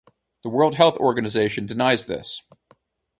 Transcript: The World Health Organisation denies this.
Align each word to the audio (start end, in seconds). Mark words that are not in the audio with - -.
The 0.41 0.49
World 0.49 0.73
Health 0.73 0.97
Organisation 0.97 1.67
denies 1.67 2.07
this. 2.07 2.41